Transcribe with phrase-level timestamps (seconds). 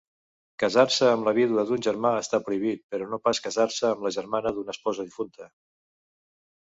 [0.61, 4.55] Casar-se amb la vídua d'un germà està prohibit, però no pas casar-se amb la germana
[4.57, 5.49] d'una esposa difunta.